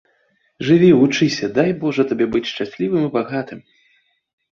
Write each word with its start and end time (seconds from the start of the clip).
Жыві, 0.67 0.87
вучыся, 0.99 1.49
дай 1.57 1.69
божа 1.83 2.05
табе 2.13 2.25
быць 2.37 2.49
шчаслівым 2.53 3.03
і 3.09 3.11
багатым. 3.19 3.59